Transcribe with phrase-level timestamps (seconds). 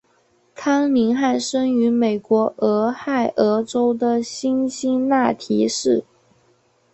[0.55, 6.03] 康宁汉生于美国俄亥俄州的辛辛那提市。